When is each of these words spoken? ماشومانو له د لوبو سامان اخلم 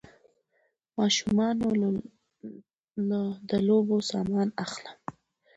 ماشومانو 0.97 1.67
له 3.09 3.21
د 3.49 3.51
لوبو 3.67 3.97
سامان 4.11 4.47
اخلم 4.65 4.97